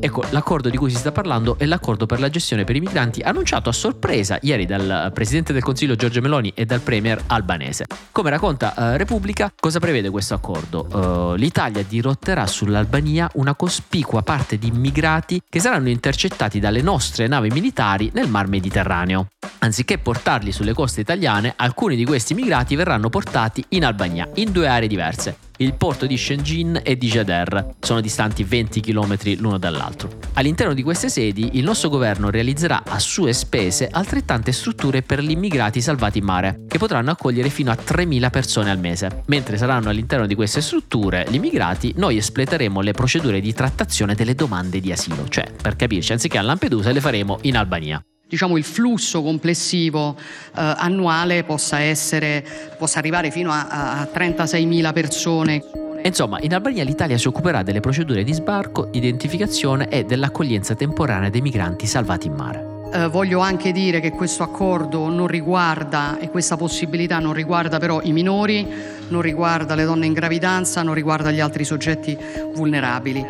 Ecco, 0.00 0.22
l'accordo 0.30 0.70
di 0.70 0.76
cui 0.76 0.90
si 0.90 0.96
sta 0.96 1.10
parlando 1.10 1.58
è 1.58 1.66
l'accordo 1.66 2.06
per 2.06 2.20
la 2.20 2.28
gestione 2.28 2.62
per 2.62 2.76
i 2.76 2.80
migranti 2.80 3.20
annunciato 3.20 3.68
a 3.68 3.72
sorpresa 3.72 4.38
ieri 4.42 4.64
dal 4.64 5.10
Presidente 5.12 5.52
del 5.52 5.62
Consiglio 5.62 5.96
Giorgio 5.96 6.20
Meloni 6.20 6.52
e 6.54 6.64
dal 6.64 6.80
Premier 6.80 7.20
albanese. 7.26 7.86
Come 8.12 8.30
racconta 8.30 8.74
uh, 8.76 8.96
Repubblica, 8.96 9.52
cosa 9.58 9.80
prevede 9.80 10.08
questo 10.10 10.34
accordo? 10.34 10.86
Uh, 10.90 11.34
L'Italia 11.34 11.82
dirotterà 11.82 12.46
sull'Albania 12.46 13.28
una 13.34 13.54
cospicua 13.56 14.22
parte 14.22 14.56
di 14.56 14.68
immigrati 14.68 15.42
che 15.48 15.58
saranno 15.58 15.88
intercettati 15.88 16.60
dalle 16.60 16.80
nostre 16.80 17.26
navi 17.26 17.50
militari 17.50 18.10
nel 18.14 18.28
Mar 18.28 18.46
Mediterraneo. 18.46 19.28
Anziché 19.60 19.98
portarli 19.98 20.52
sulle 20.52 20.72
coste 20.72 21.00
italiane, 21.00 21.52
alcuni 21.56 21.96
di 21.96 22.04
questi 22.04 22.32
immigrati 22.32 22.76
verranno 22.76 23.08
portati 23.08 23.64
in 23.70 23.84
Albania, 23.84 24.28
in 24.34 24.52
due 24.52 24.68
aree 24.68 24.86
diverse. 24.86 25.46
Il 25.60 25.74
porto 25.74 26.06
di 26.06 26.16
Shenzhen 26.16 26.82
e 26.84 26.96
di 26.96 27.08
Jader 27.08 27.74
sono 27.80 28.00
distanti 28.00 28.44
20 28.44 28.80
km 28.80 29.16
l'uno 29.38 29.58
dall'altro. 29.58 30.18
All'interno 30.34 30.72
di 30.72 30.84
queste 30.84 31.08
sedi 31.08 31.58
il 31.58 31.64
nostro 31.64 31.88
governo 31.88 32.30
realizzerà 32.30 32.84
a 32.86 33.00
sue 33.00 33.32
spese 33.32 33.88
altrettante 33.90 34.52
strutture 34.52 35.02
per 35.02 35.20
gli 35.20 35.32
immigrati 35.32 35.80
salvati 35.80 36.18
in 36.18 36.24
mare, 36.24 36.60
che 36.68 36.78
potranno 36.78 37.10
accogliere 37.10 37.50
fino 37.50 37.72
a 37.72 37.74
3.000 37.76 38.30
persone 38.30 38.70
al 38.70 38.78
mese. 38.78 39.24
Mentre 39.26 39.56
saranno 39.56 39.88
all'interno 39.88 40.26
di 40.26 40.36
queste 40.36 40.60
strutture 40.60 41.26
gli 41.28 41.34
immigrati, 41.34 41.92
noi 41.96 42.16
espleteremo 42.18 42.80
le 42.80 42.92
procedure 42.92 43.40
di 43.40 43.52
trattazione 43.52 44.14
delle 44.14 44.36
domande 44.36 44.78
di 44.78 44.92
asilo, 44.92 45.26
cioè 45.28 45.50
per 45.60 45.74
capirci, 45.74 46.12
anziché 46.12 46.38
a 46.38 46.42
Lampedusa 46.42 46.92
le 46.92 47.00
faremo 47.00 47.38
in 47.42 47.56
Albania 47.56 48.00
diciamo, 48.28 48.56
il 48.56 48.64
flusso 48.64 49.22
complessivo 49.22 50.14
eh, 50.18 50.22
annuale 50.54 51.44
possa, 51.44 51.80
essere, 51.80 52.44
possa 52.76 52.98
arrivare 52.98 53.30
fino 53.30 53.50
a, 53.50 54.00
a 54.00 54.08
36.000 54.12 54.92
persone. 54.92 55.64
Insomma, 56.04 56.38
in 56.40 56.54
Albania 56.54 56.84
l'Italia 56.84 57.18
si 57.18 57.26
occuperà 57.26 57.62
delle 57.62 57.80
procedure 57.80 58.22
di 58.22 58.32
sbarco, 58.32 58.90
identificazione 58.92 59.88
e 59.88 60.04
dell'accoglienza 60.04 60.74
temporanea 60.74 61.30
dei 61.30 61.40
migranti 61.40 61.86
salvati 61.86 62.28
in 62.28 62.34
mare. 62.34 62.76
Eh, 62.92 63.08
voglio 63.08 63.40
anche 63.40 63.72
dire 63.72 64.00
che 64.00 64.12
questo 64.12 64.42
accordo 64.42 65.08
non 65.08 65.26
riguarda 65.26 66.18
e 66.18 66.30
questa 66.30 66.56
possibilità 66.56 67.18
non 67.18 67.32
riguarda 67.32 67.78
però 67.78 68.00
i 68.02 68.12
minori, 68.12 68.66
non 69.08 69.20
riguarda 69.20 69.74
le 69.74 69.84
donne 69.84 70.06
in 70.06 70.12
gravidanza, 70.12 70.82
non 70.82 70.94
riguarda 70.94 71.30
gli 71.30 71.40
altri 71.40 71.64
soggetti 71.64 72.16
vulnerabili. 72.54 73.26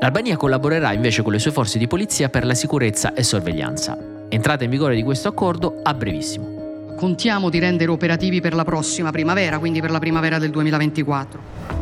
L'Albania 0.00 0.36
collaborerà 0.36 0.92
invece 0.92 1.22
con 1.22 1.32
le 1.32 1.38
sue 1.40 1.50
forze 1.50 1.76
di 1.76 1.88
polizia 1.88 2.28
per 2.28 2.46
la 2.46 2.54
sicurezza 2.54 3.12
e 3.14 3.22
sorveglianza. 3.24 4.17
Entrata 4.30 4.64
in 4.64 4.70
vigore 4.70 4.94
di 4.94 5.02
questo 5.02 5.28
accordo 5.28 5.80
a 5.82 5.94
brevissimo. 5.94 6.94
Contiamo 6.96 7.48
di 7.48 7.58
rendere 7.58 7.90
operativi 7.90 8.40
per 8.42 8.54
la 8.54 8.64
prossima 8.64 9.10
primavera, 9.10 9.58
quindi 9.58 9.80
per 9.80 9.90
la 9.90 9.98
primavera 9.98 10.38
del 10.38 10.50
2024. 10.50 11.76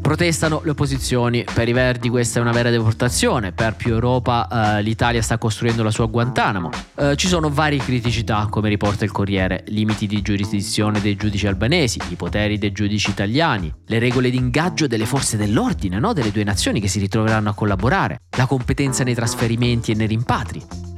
Protestano 0.00 0.60
le 0.62 0.70
opposizioni, 0.70 1.44
per 1.52 1.68
i 1.68 1.72
Verdi 1.72 2.08
questa 2.08 2.38
è 2.38 2.42
una 2.42 2.52
vera 2.52 2.70
deportazione, 2.70 3.52
per 3.52 3.74
più 3.74 3.92
Europa 3.92 4.76
eh, 4.76 4.82
l'Italia 4.82 5.22
sta 5.22 5.38
costruendo 5.38 5.82
la 5.82 5.90
sua 5.90 6.06
Guantanamo. 6.06 6.70
Eh, 6.96 7.16
ci 7.16 7.26
sono 7.26 7.48
varie 7.50 7.78
criticità, 7.78 8.46
come 8.50 8.68
riporta 8.68 9.04
il 9.04 9.10
Corriere, 9.10 9.64
limiti 9.68 10.06
di 10.06 10.20
giurisdizione 10.20 11.00
dei 11.00 11.16
giudici 11.16 11.46
albanesi, 11.46 11.98
i 12.10 12.14
poteri 12.14 12.58
dei 12.58 12.72
giudici 12.72 13.10
italiani, 13.10 13.72
le 13.86 13.98
regole 13.98 14.30
di 14.30 14.36
ingaggio 14.36 14.86
delle 14.86 15.06
forze 15.06 15.36
dell'ordine, 15.36 15.98
no? 15.98 16.12
delle 16.12 16.30
due 16.30 16.44
nazioni 16.44 16.80
che 16.80 16.88
si 16.88 16.98
ritroveranno 16.98 17.50
a 17.50 17.54
collaborare, 17.54 18.18
la 18.36 18.46
competenza 18.46 19.02
nei 19.02 19.14
trasferimenti 19.14 19.92
e 19.92 19.94
nei 19.94 20.08
rimpatri. 20.08 20.91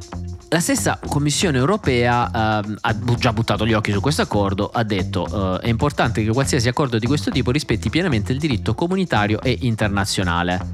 La 0.54 0.60
stessa 0.60 1.00
Commissione 1.04 1.58
europea 1.58 2.28
eh, 2.62 2.74
ha 2.80 2.98
già 3.16 3.32
buttato 3.32 3.66
gli 3.66 3.72
occhi 3.72 3.90
su 3.90 3.98
questo 3.98 4.22
accordo, 4.22 4.70
ha 4.72 4.84
detto 4.84 5.56
eh, 5.56 5.66
è 5.66 5.68
importante 5.68 6.22
che 6.22 6.30
qualsiasi 6.30 6.68
accordo 6.68 6.96
di 6.96 7.08
questo 7.08 7.32
tipo 7.32 7.50
rispetti 7.50 7.90
pienamente 7.90 8.30
il 8.30 8.38
diritto 8.38 8.72
comunitario 8.72 9.42
e 9.42 9.58
internazionale. 9.62 10.64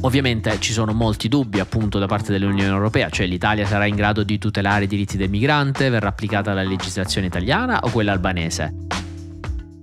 Ovviamente 0.00 0.58
ci 0.58 0.72
sono 0.72 0.94
molti 0.94 1.28
dubbi 1.28 1.60
appunto 1.60 1.98
da 1.98 2.06
parte 2.06 2.32
dell'Unione 2.32 2.72
Europea, 2.72 3.10
cioè 3.10 3.26
l'Italia 3.26 3.66
sarà 3.66 3.84
in 3.84 3.94
grado 3.94 4.22
di 4.22 4.38
tutelare 4.38 4.84
i 4.84 4.88
diritti 4.88 5.18
del 5.18 5.28
migrante, 5.28 5.90
verrà 5.90 6.08
applicata 6.08 6.54
la 6.54 6.62
legislazione 6.62 7.26
italiana 7.26 7.80
o 7.82 7.90
quella 7.90 8.12
albanese. 8.12 8.74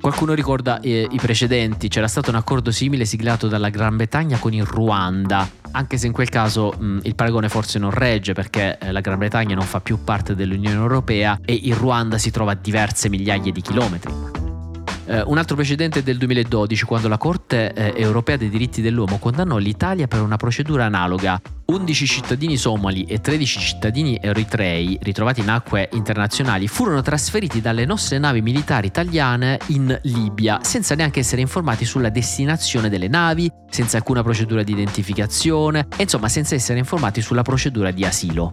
Qualcuno 0.01 0.34
ricorda 0.34 0.80
eh, 0.80 1.08
i 1.08 1.18
precedenti, 1.18 1.89
c'era 1.89 2.08
stato 2.08 2.32
un 2.32 2.38
accordo 2.38 2.72
simile 2.72 3.06
siglato 3.06 3.48
dalla 3.48 3.70
Gran 3.70 3.98
Bretagna 3.98 4.39
con 4.39 4.54
il 4.54 4.66
Ruanda, 4.66 5.48
anche 5.72 5.98
se 5.98 6.08
in 6.08 6.14
quel 6.14 6.30
caso 6.30 6.74
mh, 6.78 7.00
il 7.04 7.16
paragone 7.16 7.50
forse 7.50 7.80
non 7.80 7.92
regge 7.92 8.34
perché 8.34 8.78
eh, 8.78 8.92
la 8.92 9.02
Gran 9.02 9.18
Bretagna 9.18 9.56
non 9.56 9.66
fa 9.66 9.80
più 9.80 10.04
parte 10.04 10.36
dell'Unione 10.36 10.76
Europea 10.76 11.40
e 11.44 11.54
il 11.54 11.76
Ruanda 11.76 12.18
si 12.18 12.32
trova 12.32 12.52
a 12.52 12.58
diverse 12.60 13.10
migliaia 13.10 13.52
di 13.52 13.62
chilometri. 13.62 14.49
Eh, 15.10 15.24
un 15.25 15.39
altro 15.39 15.56
precedente 15.56 16.00
è 16.00 16.04
del 16.04 16.20
2012, 16.20 16.86
quando 16.86 17.08
la 17.08 17.18
Corte 17.18 17.74
eh, 17.74 17.94
europea 18.00 18.38
dei 18.38 18.48
diritti 18.48 18.80
dell'uomo 18.80 19.18
condannò 19.18 19.58
l'Italia 19.58 20.06
per 20.06 20.22
una 20.22 20.38
procedura 20.38 20.86
analoga. 20.86 21.42
11 21.66 22.06
cittadini 22.06 22.58
somali 22.58 23.06
e 23.06 23.20
13 23.20 23.60
cittadini 23.60 24.20
eritrei 24.22 25.00
ritrovati 25.01 25.42
in 25.42 25.50
acque 25.50 25.89
internazionali 25.94 26.68
furono 26.68 27.01
trasferiti 27.01 27.60
dalle 27.60 27.86
nostre 27.86 28.20
navi 28.20 28.42
militari 28.42 28.88
italiane 28.88 29.60
in 29.68 29.98
Libia 30.04 30.60
senza 30.62 30.94
neanche 30.96 31.20
essere 31.20 31.42
informati 31.42 31.86
sulla 31.86 32.10
destinazione 32.10 32.89
delle 32.89 33.08
navi, 33.08 33.51
senza 33.70 33.98
alcuna 33.98 34.24
procedura 34.24 34.63
di 34.63 34.72
identificazione 34.72 35.88
insomma 35.98 36.28
senza 36.28 36.56
essere 36.56 36.80
informati 36.80 37.22
sulla 37.22 37.44
procedura 37.44 37.92
di 37.92 38.06
asilo. 38.06 38.51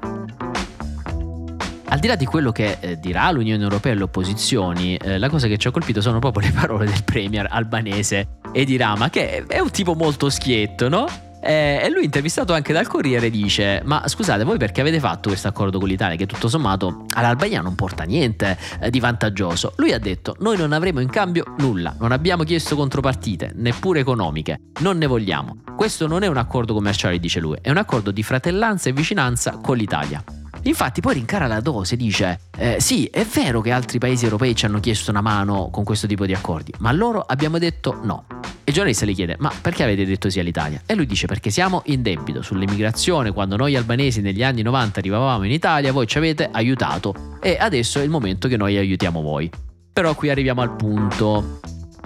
Al 1.96 2.02
di 2.02 2.08
là 2.08 2.16
di 2.16 2.26
quello 2.26 2.52
che 2.52 2.76
eh, 2.80 3.00
dirà 3.00 3.30
l'Unione 3.30 3.62
Europea 3.62 3.92
e 3.92 3.94
le 3.94 4.02
opposizioni, 4.02 4.96
eh, 4.96 5.16
la 5.16 5.30
cosa 5.30 5.46
che 5.46 5.56
ci 5.56 5.66
ha 5.66 5.70
colpito 5.70 6.02
sono 6.02 6.18
proprio 6.18 6.46
le 6.46 6.52
parole 6.52 6.84
del 6.84 7.02
premier 7.04 7.46
albanese 7.48 8.40
Edi 8.52 8.76
Rama, 8.76 9.08
che 9.08 9.46
è 9.46 9.60
un 9.60 9.70
tipo 9.70 9.94
molto 9.94 10.28
schietto, 10.28 10.90
no? 10.90 11.06
Eh, 11.40 11.80
e 11.82 11.88
lui 11.88 12.04
intervistato 12.04 12.52
anche 12.52 12.74
dal 12.74 12.86
Corriere 12.86 13.30
dice 13.30 13.80
ma 13.84 14.06
scusate 14.06 14.44
voi 14.44 14.58
perché 14.58 14.80
avete 14.82 14.98
fatto 14.98 15.28
questo 15.28 15.48
accordo 15.48 15.78
con 15.78 15.86
l'Italia 15.88 16.16
che 16.16 16.26
tutto 16.26 16.48
sommato 16.48 17.04
all'Albania 17.14 17.60
non 17.60 17.76
porta 17.76 18.02
niente 18.04 18.58
eh, 18.80 18.90
di 18.90 19.00
vantaggioso? 19.00 19.72
Lui 19.76 19.92
ha 19.92 19.98
detto 19.98 20.34
noi 20.40 20.56
non 20.56 20.72
avremo 20.72 21.00
in 21.00 21.08
cambio 21.08 21.44
nulla 21.58 21.94
non 22.00 22.10
abbiamo 22.10 22.42
chiesto 22.42 22.74
contropartite 22.74 23.52
neppure 23.54 24.00
economiche 24.00 24.58
non 24.80 24.98
ne 24.98 25.06
vogliamo. 25.06 25.58
Questo 25.76 26.06
non 26.06 26.24
è 26.24 26.26
un 26.26 26.36
accordo 26.36 26.74
commerciale 26.74 27.18
dice 27.18 27.38
lui 27.38 27.56
è 27.60 27.70
un 27.70 27.76
accordo 27.76 28.10
di 28.10 28.22
fratellanza 28.22 28.88
e 28.88 28.92
vicinanza 28.92 29.58
con 29.62 29.76
l'Italia 29.76 30.24
Infatti 30.66 31.00
poi 31.00 31.14
rincara 31.14 31.46
la 31.46 31.60
dose, 31.60 31.94
dice, 31.94 32.40
eh, 32.58 32.76
sì, 32.80 33.04
è 33.06 33.24
vero 33.24 33.60
che 33.60 33.70
altri 33.70 33.98
paesi 33.98 34.24
europei 34.24 34.56
ci 34.56 34.66
hanno 34.66 34.80
chiesto 34.80 35.12
una 35.12 35.20
mano 35.20 35.70
con 35.70 35.84
questo 35.84 36.08
tipo 36.08 36.26
di 36.26 36.32
accordi, 36.32 36.72
ma 36.78 36.90
loro 36.90 37.20
abbiamo 37.20 37.58
detto 37.58 38.00
no. 38.02 38.26
E 38.42 38.70
il 38.70 38.72
giornalista 38.72 39.06
gli 39.06 39.14
chiede, 39.14 39.36
ma 39.38 39.52
perché 39.60 39.84
avete 39.84 40.04
detto 40.04 40.28
sì 40.28 40.40
all'Italia? 40.40 40.82
E 40.84 40.96
lui 40.96 41.06
dice, 41.06 41.28
perché 41.28 41.50
siamo 41.50 41.82
in 41.86 42.02
debito 42.02 42.42
sull'immigrazione, 42.42 43.30
quando 43.30 43.56
noi 43.56 43.76
albanesi 43.76 44.20
negli 44.20 44.42
anni 44.42 44.62
90 44.62 44.98
arrivavamo 44.98 45.44
in 45.44 45.52
Italia, 45.52 45.92
voi 45.92 46.08
ci 46.08 46.18
avete 46.18 46.48
aiutato 46.50 47.36
e 47.40 47.56
adesso 47.60 48.00
è 48.00 48.02
il 48.02 48.10
momento 48.10 48.48
che 48.48 48.56
noi 48.56 48.76
aiutiamo 48.76 49.20
voi. 49.20 49.48
Però 49.92 50.16
qui 50.16 50.30
arriviamo 50.30 50.62
al 50.62 50.74
punto. 50.74 51.60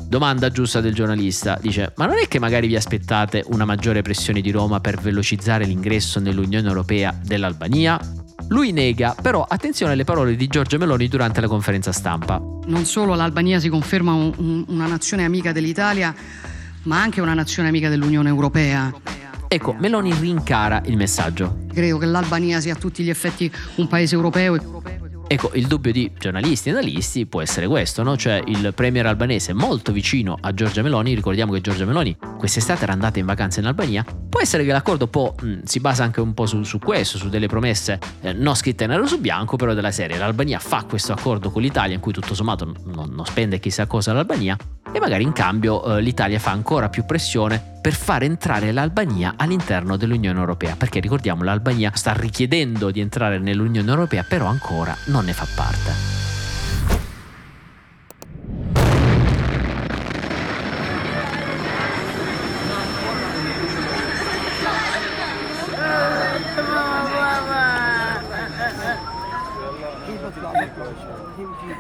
Domanda 0.07 0.51
giusta 0.51 0.83
del 0.83 0.93
giornalista, 0.93 1.59
dice, 1.63 1.93
ma 1.97 2.05
non 2.05 2.19
è 2.19 2.29
che 2.29 2.39
magari 2.39 2.67
vi 2.67 2.77
aspettate 2.77 3.43
una 3.47 3.65
maggiore 3.65 4.03
pressione 4.03 4.43
di 4.43 4.51
Roma 4.51 4.81
per 4.81 5.01
velocizzare 5.01 5.65
l'ingresso 5.65 6.21
nell'Unione 6.21 6.69
Europea 6.69 7.17
dell'Albania? 7.23 7.99
Lui 8.51 8.73
nega, 8.73 9.15
però 9.21 9.45
attenzione 9.49 9.93
alle 9.93 10.03
parole 10.03 10.35
di 10.35 10.49
Giorgia 10.49 10.77
Meloni 10.77 11.07
durante 11.07 11.41
la 11.41 11.47
conferenza 11.47 11.93
stampa. 11.93 12.43
Non 12.67 12.85
solo 12.85 13.15
l'Albania 13.15 13.61
si 13.61 13.69
conferma 13.69 14.13
un, 14.13 14.33
un, 14.39 14.65
una 14.67 14.89
nazione 14.89 15.25
amica 15.25 15.53
dell'Italia, 15.53 16.13
ma 16.83 17.01
anche 17.01 17.21
una 17.21 17.35
nazione 17.35 17.69
amica 17.69 17.89
dell'Unione 17.89 18.29
Europea. 18.29 18.93
Ecco, 19.47 19.77
Meloni 19.79 20.13
rincara 20.15 20.83
il 20.87 20.97
messaggio. 20.97 21.59
Credo 21.73 21.99
che 21.99 22.07
l'Albania 22.07 22.61
sia 22.61 22.73
a 22.73 22.77
tutti 22.77 23.05
gli 23.05 23.09
effetti 23.09 23.51
un 23.77 23.87
paese 23.87 24.17
europeo 24.17 24.81
Ecco, 25.33 25.53
il 25.55 25.69
dubbio 25.69 25.93
di 25.93 26.11
giornalisti 26.19 26.71
e 26.71 26.73
analisti 26.73 27.25
può 27.25 27.41
essere 27.41 27.69
questo, 27.69 28.03
no? 28.03 28.17
Cioè 28.17 28.43
il 28.47 28.73
premier 28.75 29.07
albanese 29.07 29.53
molto 29.53 29.93
vicino 29.93 30.37
a 30.41 30.53
Giorgia 30.53 30.83
Meloni, 30.83 31.15
ricordiamo 31.15 31.53
che 31.53 31.61
Giorgia 31.61 31.85
Meloni 31.85 32.17
quest'estate 32.37 32.83
era 32.83 32.93
andata 32.93 33.21
in 33.21 33.27
vacanza 33.27 33.61
in 33.61 33.67
Albania, 33.67 34.05
può 34.29 34.41
essere 34.41 34.65
che 34.65 34.73
l'accordo 34.73 35.07
po', 35.07 35.37
mh, 35.41 35.61
si 35.63 35.79
basa 35.79 36.03
anche 36.03 36.21
un 36.21 36.35
po' 36.35 36.47
su, 36.47 36.65
su 36.65 36.81
questo, 36.81 37.17
su 37.17 37.29
delle 37.29 37.47
promesse 37.47 38.01
eh, 38.23 38.33
non 38.33 38.57
scritte 38.57 38.89
nero 38.89 39.07
su 39.07 39.21
bianco, 39.21 39.55
però 39.55 39.73
della 39.73 39.93
serie. 39.93 40.19
L'Albania 40.19 40.59
fa 40.59 40.83
questo 40.83 41.13
accordo 41.13 41.53
con 41.53 41.63
l'Italia 41.63 41.95
in 41.95 42.01
cui 42.01 42.13
tutto 42.13 42.35
sommato 42.35 42.65
non, 42.65 43.13
non 43.15 43.25
spende 43.25 43.61
chissà 43.61 43.87
cosa 43.87 44.13
l'Albania 44.13 44.57
e 44.93 44.99
magari 45.01 45.23
in 45.23 45.33
cambio 45.33 45.97
eh, 45.97 46.01
l'Italia 46.01 46.39
fa 46.39 46.51
ancora 46.51 46.89
più 46.89 47.05
pressione 47.05 47.63
per 47.81 47.93
far 47.95 48.23
entrare 48.23 48.73
l'Albania 48.73 49.35
all'interno 49.37 49.97
dell'Unione 49.97 50.39
Europea, 50.39 50.77
perché 50.77 51.01
ricordiamo 51.01 51.45
l'Albania 51.45 51.93
sta 51.95 52.13
richiedendo 52.13 52.91
di 52.91 53.01
entrare 53.01 53.39
nell'Unione 53.39 53.89
Europea, 53.89 54.23
però 54.23 54.47
ancora 54.47 54.97
non 55.07 55.25
ne 55.25 55.33
fa 55.33 55.47
parte. 55.55 56.20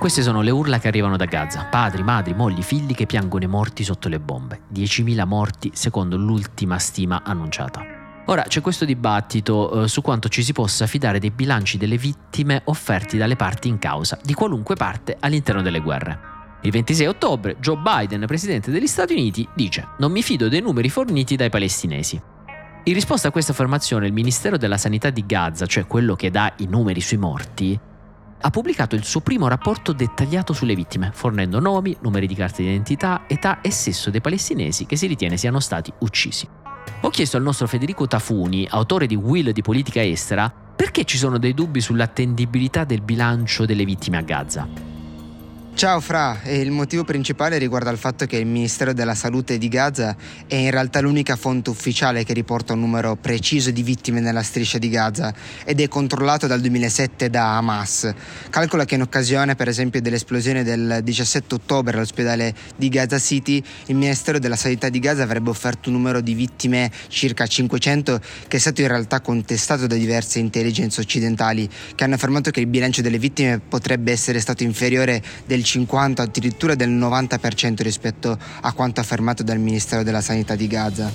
Queste 0.00 0.23
sono 0.23 0.40
le 0.40 0.50
urla 0.50 0.78
che 0.78 0.88
arrivano 0.88 1.19
da 1.19 1.26
Gaza. 1.26 1.66
Padri, 1.66 2.02
madri, 2.02 2.33
mogli, 2.33 2.62
figli 2.62 2.95
che 2.95 3.04
piangono 3.04 3.45
i 3.45 3.49
morti 3.49 3.85
sotto 3.85 4.09
le 4.09 4.19
bombe. 4.19 4.62
10.000 4.73 5.26
morti 5.26 5.73
secondo 5.75 6.16
l'ultima 6.16 6.78
stima 6.78 7.21
annunciata. 7.23 7.85
Ora 8.25 8.45
c'è 8.45 8.62
questo 8.62 8.87
dibattito 8.87 9.83
eh, 9.83 9.88
su 9.88 10.00
quanto 10.00 10.30
ci 10.30 10.42
si 10.42 10.54
possa 10.54 10.87
fidare 10.87 11.19
dei 11.19 11.30
bilanci 11.30 11.76
delle 11.76 11.99
vittime 11.99 12.62
offerti 12.64 13.19
dalle 13.19 13.37
parti 13.37 13.69
in 13.69 13.78
causa, 13.78 14.19
di 14.25 14.33
qualunque 14.33 14.75
parte 14.75 15.19
all'interno 15.21 15.61
delle 15.61 15.80
guerre. 15.80 16.19
Il 16.62 16.71
26 16.71 17.07
ottobre 17.07 17.59
Joe 17.61 17.76
Biden, 17.76 18.25
presidente 18.25 18.71
degli 18.71 18.87
Stati 18.87 19.12
Uniti, 19.12 19.47
dice 19.54 19.87
Non 19.99 20.12
mi 20.12 20.23
fido 20.23 20.49
dei 20.49 20.62
numeri 20.62 20.88
forniti 20.88 21.37
dai 21.37 21.50
palestinesi. 21.50 22.19
In 22.85 22.95
risposta 22.95 23.28
a 23.28 23.30
questa 23.30 23.52
affermazione, 23.52 24.07
il 24.07 24.14
Ministero 24.14 24.57
della 24.57 24.78
Sanità 24.78 25.11
di 25.11 25.26
Gaza, 25.26 25.66
cioè 25.66 25.87
quello 25.87 26.14
che 26.14 26.30
dà 26.30 26.54
i 26.57 26.66
numeri 26.66 27.02
sui 27.02 27.19
morti, 27.19 27.78
ha 28.43 28.51
pubblicato 28.51 28.95
il 28.95 29.05
suo 29.05 29.21
primo 29.21 29.49
rapporto 29.49 29.93
dettagliato 29.93 30.53
sulle 30.53 30.75
vittime, 30.75 31.11
fornendo 31.13 31.61
nomi, 31.61 31.97
numeri 32.01 32.27
di 32.27 32.35
carte 32.35 32.63
d'identità, 32.63 33.25
età 33.27 33.61
e 33.61 33.71
sesso 33.71 34.11
dei 34.11 34.21
palestinesi 34.21 34.87
che 34.87 34.97
si 34.97 35.07
ritiene 35.07 35.37
siano 35.37 35.61
stati 35.61 35.93
uccisi. 35.99 36.49
Ho 37.03 37.11
chiesto 37.11 37.37
al 37.37 37.43
nostro 37.43 37.67
Federico 37.67 38.07
Tafuni, 38.07 38.67
autore 38.69 39.07
di 39.07 39.15
Will 39.15 39.51
di 39.51 39.63
politica 39.63 40.03
estera, 40.03 40.51
perché 40.51 41.05
ci 41.05 41.19
sono 41.19 41.39
dei 41.39 41.55
dubbi 41.55 41.81
sull'attendibilità 41.81 42.85
del 42.85 43.03
bilancio 43.03 43.67
delle 43.67 43.85
vittime 43.85 44.17
a 44.17 44.23
Gaza. 44.23 44.90
Ciao 45.81 45.99
Fra, 46.01 46.39
il 46.45 46.71
motivo 46.71 47.05
principale 47.05 47.57
riguarda 47.57 47.89
il 47.89 47.97
fatto 47.97 48.27
che 48.27 48.37
il 48.37 48.45
Ministero 48.45 48.93
della 48.93 49.15
Salute 49.15 49.57
di 49.57 49.69
Gaza 49.69 50.15
è 50.47 50.55
in 50.55 50.71
realtà 50.71 51.01
l'unica 51.01 51.37
fonte 51.37 51.71
ufficiale 51.71 52.23
che 52.23 52.35
riporta 52.35 52.75
un 52.75 52.81
numero 52.81 53.17
preciso 53.17 53.71
di 53.71 53.83
vittime 53.83 54.21
nella 54.21 54.43
striscia 54.43 54.77
di 54.77 54.91
Gaza 54.91 55.33
ed 55.65 55.81
è 55.81 55.89
controllato 55.89 56.47
dal 56.47 56.61
2007 56.61 57.31
da 57.31 57.57
Hamas. 57.57 58.13
Calcola 58.51 58.85
che 58.85 58.97
in 58.97 59.01
occasione 59.01 59.55
per 59.55 59.69
esempio 59.69 60.03
dell'esplosione 60.03 60.65
del 60.65 61.01
17 61.03 61.55
ottobre 61.55 61.97
all'ospedale 61.97 62.55
di 62.77 62.91
Gaza 62.91 63.19
City, 63.19 63.65
il 63.87 63.97
Ministero 63.97 64.39
della 64.39 64.57
Sanità 64.57 64.91
di 64.91 64.99
Gaza 64.99 65.23
avrebbe 65.23 65.49
offerto 65.49 65.89
un 65.89 65.95
numero 65.95 66.21
di 66.21 66.35
vittime 66.35 66.93
circa 67.09 67.47
500 67.47 68.21
che 68.49 68.59
è 68.59 68.61
stato 68.61 68.83
in 68.83 68.89
realtà 68.89 69.23
contestato 69.23 69.87
da 69.87 69.95
diverse 69.95 70.41
intelligence 70.41 71.01
occidentali 71.01 71.67
che 71.95 72.05
hanno 72.05 72.17
affermato 72.17 72.51
che 72.51 72.61
il 72.61 72.67
bilancio 72.67 73.01
delle 73.01 73.19
vittime 73.19 73.61
potrebbe 73.61 74.13
essere 74.13 74.41
stato 74.41 74.63
inferiore 74.63 75.23
del 75.47 75.69
50, 75.70 75.70
addirittura 76.23 76.75
del 76.75 76.91
90% 76.91 77.83
rispetto 77.83 78.39
a 78.61 78.73
quanto 78.73 79.00
affermato 79.00 79.43
dal 79.43 79.59
Ministero 79.59 80.03
della 80.03 80.21
Sanità 80.21 80.55
di 80.55 80.67
Gaza. 80.67 81.11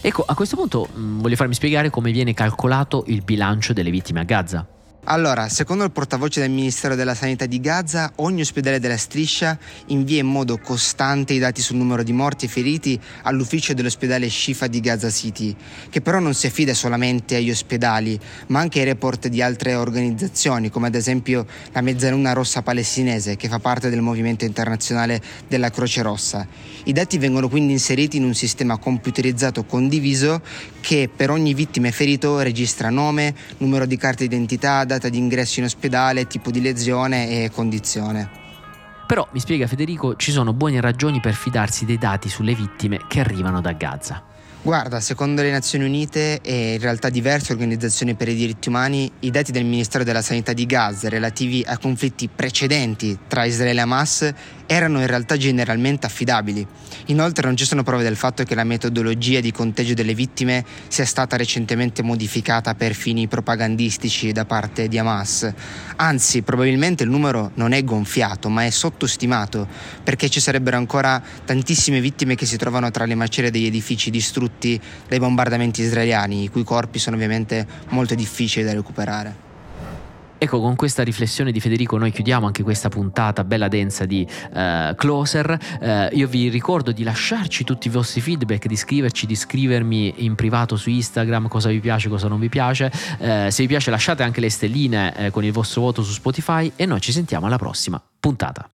Ecco, 0.00 0.22
a 0.26 0.34
questo 0.34 0.56
punto 0.56 0.88
mh, 0.92 1.00
mm, 1.00 1.20
voglio 1.20 1.36
farmi 1.36 1.54
spiegare 1.54 1.90
come 1.90 2.12
viene 2.12 2.32
calcolato 2.34 3.04
il 3.08 3.22
bilancio 3.22 3.72
delle 3.72 3.90
vittime 3.90 4.20
a 4.20 4.24
Gaza. 4.24 4.66
Allora, 5.04 5.48
secondo 5.48 5.84
il 5.84 5.90
portavoce 5.90 6.40
del 6.40 6.50
Ministero 6.50 6.94
della 6.94 7.14
Sanità 7.14 7.46
di 7.46 7.60
Gaza, 7.60 8.12
ogni 8.16 8.42
ospedale 8.42 8.78
della 8.78 8.98
striscia 8.98 9.58
invia 9.86 10.20
in 10.20 10.26
modo 10.26 10.58
costante 10.58 11.32
i 11.32 11.38
dati 11.38 11.62
sul 11.62 11.76
numero 11.76 12.02
di 12.02 12.12
morti 12.12 12.44
e 12.44 12.48
feriti 12.48 13.00
all'ufficio 13.22 13.72
dell'ospedale 13.72 14.28
Shifa 14.28 14.66
di 14.66 14.80
Gaza 14.80 15.08
City, 15.08 15.56
che 15.88 16.02
però 16.02 16.18
non 16.18 16.34
si 16.34 16.46
affida 16.46 16.74
solamente 16.74 17.36
agli 17.36 17.48
ospedali, 17.48 18.20
ma 18.48 18.58
anche 18.58 18.80
ai 18.80 18.84
report 18.84 19.28
di 19.28 19.40
altre 19.40 19.76
organizzazioni, 19.76 20.68
come 20.68 20.88
ad 20.88 20.94
esempio 20.94 21.46
la 21.72 21.80
Mezzaluna 21.80 22.34
Rossa 22.34 22.60
Palestinese, 22.60 23.36
che 23.36 23.48
fa 23.48 23.60
parte 23.60 23.88
del 23.88 24.02
movimento 24.02 24.44
internazionale 24.44 25.22
della 25.46 25.70
Croce 25.70 26.02
Rossa. 26.02 26.46
I 26.84 26.92
dati 26.92 27.16
vengono 27.16 27.48
quindi 27.48 27.72
inseriti 27.72 28.18
in 28.18 28.24
un 28.24 28.34
sistema 28.34 28.76
computerizzato 28.76 29.64
condiviso 29.64 30.42
che 30.80 31.08
per 31.14 31.30
ogni 31.30 31.54
vittima 31.54 31.88
e 31.88 31.92
ferito 31.92 32.40
registra 32.40 32.90
nome, 32.90 33.34
numero 33.58 33.86
di 33.86 33.96
carta 33.96 34.22
d'identità, 34.22 34.84
data 34.98 35.08
di 35.08 35.18
ingresso 35.18 35.60
in 35.60 35.66
ospedale, 35.66 36.26
tipo 36.26 36.50
di 36.50 36.60
lesione 36.60 37.44
e 37.44 37.50
condizione. 37.50 38.46
Però, 39.06 39.26
mi 39.32 39.40
spiega 39.40 39.66
Federico, 39.66 40.16
ci 40.16 40.32
sono 40.32 40.52
buone 40.52 40.80
ragioni 40.80 41.20
per 41.20 41.32
fidarsi 41.32 41.86
dei 41.86 41.96
dati 41.96 42.28
sulle 42.28 42.54
vittime 42.54 43.00
che 43.08 43.20
arrivano 43.20 43.62
da 43.62 43.72
Gaza. 43.72 44.22
Guarda, 44.60 44.98
secondo 45.00 45.40
le 45.40 45.52
Nazioni 45.52 45.84
Unite 45.84 46.40
e 46.42 46.74
in 46.74 46.80
realtà 46.80 47.10
diverse 47.10 47.52
organizzazioni 47.52 48.14
per 48.14 48.28
i 48.28 48.34
diritti 48.34 48.68
umani, 48.68 49.10
i 49.20 49.30
dati 49.30 49.52
del 49.52 49.64
Ministero 49.64 50.02
della 50.02 50.20
Sanità 50.20 50.52
di 50.52 50.66
Gaza 50.66 51.08
relativi 51.08 51.64
a 51.66 51.78
conflitti 51.78 52.28
precedenti 52.28 53.16
tra 53.28 53.44
Israele 53.44 53.78
e 53.78 53.82
Hamas 53.82 54.34
erano 54.66 55.00
in 55.00 55.06
realtà 55.06 55.38
generalmente 55.38 56.04
affidabili. 56.04 56.66
Inoltre 57.06 57.46
non 57.46 57.56
ci 57.56 57.64
sono 57.64 57.82
prove 57.82 58.02
del 58.02 58.16
fatto 58.16 58.42
che 58.42 58.54
la 58.54 58.64
metodologia 58.64 59.40
di 59.40 59.50
conteggio 59.50 59.94
delle 59.94 60.12
vittime 60.12 60.62
sia 60.88 61.06
stata 61.06 61.36
recentemente 61.36 62.02
modificata 62.02 62.74
per 62.74 62.92
fini 62.94 63.28
propagandistici 63.28 64.32
da 64.32 64.44
parte 64.44 64.88
di 64.88 64.98
Hamas. 64.98 65.50
Anzi, 65.96 66.42
probabilmente 66.42 67.04
il 67.04 67.08
numero 67.08 67.52
non 67.54 67.72
è 67.72 67.82
gonfiato, 67.82 68.50
ma 68.50 68.66
è 68.66 68.70
sottostimato, 68.70 69.66
perché 70.04 70.28
ci 70.28 70.40
sarebbero 70.40 70.76
ancora 70.76 71.22
tantissime 71.46 72.00
vittime 72.00 72.34
che 72.34 72.44
si 72.44 72.58
trovano 72.58 72.90
tra 72.90 73.06
le 73.06 73.14
macerie 73.14 73.50
degli 73.50 73.66
edifici 73.66 74.10
distrutti 74.48 74.80
dai 75.06 75.18
bombardamenti 75.18 75.82
israeliani, 75.82 76.44
i 76.44 76.48
cui 76.48 76.64
corpi 76.64 76.98
sono 76.98 77.16
ovviamente 77.16 77.66
molto 77.90 78.14
difficili 78.14 78.64
da 78.64 78.72
recuperare. 78.72 79.46
Ecco, 80.40 80.60
con 80.60 80.76
questa 80.76 81.02
riflessione 81.02 81.50
di 81.50 81.58
Federico 81.58 81.98
noi 81.98 82.12
chiudiamo 82.12 82.46
anche 82.46 82.62
questa 82.62 82.88
puntata 82.88 83.42
bella 83.42 83.66
densa 83.66 84.04
di 84.04 84.24
uh, 84.24 84.94
Closer. 84.94 85.58
Uh, 85.80 86.16
io 86.16 86.28
vi 86.28 86.48
ricordo 86.48 86.92
di 86.92 87.02
lasciarci 87.02 87.64
tutti 87.64 87.88
i 87.88 87.90
vostri 87.90 88.20
feedback, 88.20 88.66
di 88.66 88.76
scriverci, 88.76 89.26
di 89.26 89.34
scrivermi 89.34 90.14
in 90.18 90.36
privato 90.36 90.76
su 90.76 90.90
Instagram 90.90 91.48
cosa 91.48 91.70
vi 91.70 91.80
piace, 91.80 92.08
cosa 92.08 92.28
non 92.28 92.38
vi 92.38 92.48
piace. 92.48 92.88
Uh, 93.18 93.48
se 93.48 93.62
vi 93.62 93.66
piace 93.66 93.90
lasciate 93.90 94.22
anche 94.22 94.40
le 94.40 94.48
stelline 94.48 95.30
con 95.32 95.42
il 95.42 95.50
vostro 95.50 95.80
voto 95.80 96.04
su 96.04 96.12
Spotify 96.12 96.70
e 96.76 96.86
noi 96.86 97.00
ci 97.00 97.10
sentiamo 97.10 97.46
alla 97.46 97.58
prossima 97.58 98.00
puntata. 98.20 98.70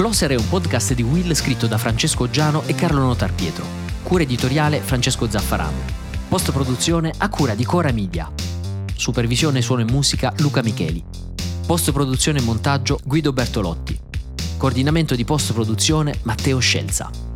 Closer 0.00 0.30
è 0.30 0.34
un 0.34 0.48
podcast 0.48 0.94
di 0.94 1.02
Will 1.02 1.30
scritto 1.34 1.66
da 1.66 1.76
Francesco 1.76 2.30
Giano 2.30 2.62
e 2.64 2.74
Carlo 2.74 3.02
Notar 3.02 3.34
Pietro. 3.34 3.66
Cura 4.02 4.22
editoriale 4.22 4.80
Francesco 4.80 5.28
Zaffarano. 5.28 5.76
Post 6.26 6.52
produzione 6.52 7.12
a 7.18 7.28
cura 7.28 7.54
di 7.54 7.66
Cora 7.66 7.92
Media. 7.92 8.32
Supervisione 8.94 9.60
suono 9.60 9.82
e 9.82 9.84
musica 9.84 10.32
Luca 10.38 10.62
Micheli. 10.62 11.04
Post 11.66 11.92
produzione 11.92 12.38
e 12.38 12.42
montaggio 12.42 12.98
Guido 13.04 13.34
Bertolotti. 13.34 14.00
Coordinamento 14.56 15.14
di 15.14 15.26
post 15.26 15.52
produzione 15.52 16.18
Matteo 16.22 16.60
Scelza. 16.60 17.29